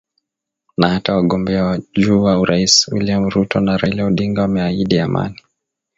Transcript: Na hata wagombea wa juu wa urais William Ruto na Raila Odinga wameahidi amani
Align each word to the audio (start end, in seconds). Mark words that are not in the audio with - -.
Na 0.77 0.89
hata 0.89 1.15
wagombea 1.15 1.65
wa 1.65 1.79
juu 1.95 2.23
wa 2.23 2.39
urais 2.39 2.87
William 2.91 3.29
Ruto 3.29 3.59
na 3.59 3.77
Raila 3.77 4.05
Odinga 4.05 4.41
wameahidi 4.41 4.99
amani 4.99 5.41